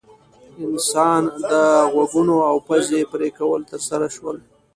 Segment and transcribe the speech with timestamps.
[0.67, 1.51] انسان د
[1.91, 4.37] غوږونو او پزې پرې کول ترسره شول.